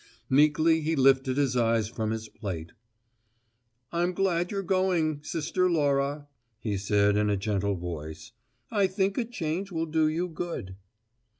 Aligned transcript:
Meekly 0.31 0.81
he 0.81 0.95
lifted 0.95 1.37
his 1.37 1.55
eyes 1.55 1.87
from 1.87 2.09
his 2.09 2.27
plate. 2.27 2.71
"I'm 3.91 4.13
glad 4.13 4.49
you're 4.49 4.63
going, 4.63 5.21
sister 5.21 5.69
Laura," 5.69 6.27
he 6.57 6.75
said 6.75 7.15
in 7.15 7.29
a 7.29 7.37
gentle 7.37 7.75
voice. 7.75 8.31
"I 8.71 8.87
think 8.87 9.19
a 9.19 9.25
change 9.25 9.71
will 9.71 9.85
do 9.85 10.07
you 10.07 10.27
good." 10.27 10.75